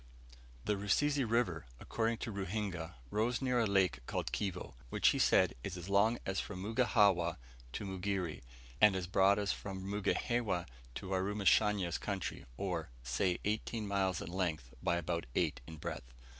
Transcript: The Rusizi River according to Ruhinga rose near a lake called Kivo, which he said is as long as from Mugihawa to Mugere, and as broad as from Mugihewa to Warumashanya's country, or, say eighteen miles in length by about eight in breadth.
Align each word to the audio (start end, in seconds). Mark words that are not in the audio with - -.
The 0.65 0.77
Rusizi 0.77 1.23
River 1.23 1.67
according 1.79 2.17
to 2.25 2.31
Ruhinga 2.31 2.95
rose 3.11 3.39
near 3.39 3.59
a 3.59 3.67
lake 3.67 4.03
called 4.07 4.31
Kivo, 4.31 4.73
which 4.89 5.09
he 5.09 5.19
said 5.19 5.53
is 5.63 5.77
as 5.77 5.89
long 5.89 6.17
as 6.25 6.39
from 6.39 6.59
Mugihawa 6.63 7.37
to 7.73 7.85
Mugere, 7.85 8.41
and 8.81 8.95
as 8.95 9.05
broad 9.05 9.37
as 9.37 9.51
from 9.53 9.85
Mugihewa 9.87 10.65
to 10.95 11.09
Warumashanya's 11.09 11.99
country, 11.99 12.47
or, 12.57 12.89
say 13.03 13.37
eighteen 13.45 13.87
miles 13.87 14.23
in 14.23 14.31
length 14.31 14.73
by 14.81 14.95
about 14.95 15.27
eight 15.35 15.61
in 15.67 15.75
breadth. 15.77 16.11